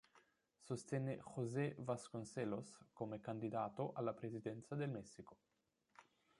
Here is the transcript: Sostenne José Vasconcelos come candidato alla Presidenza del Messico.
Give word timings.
Sostenne 0.63 1.19
José 1.19 1.75
Vasconcelos 1.77 2.75
come 2.91 3.19
candidato 3.19 3.91
alla 3.93 4.15
Presidenza 4.15 4.73
del 4.73 4.89
Messico. 4.89 5.37